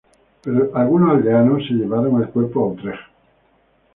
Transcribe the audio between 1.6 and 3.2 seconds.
se llevaron el cuerpo a Utrecht.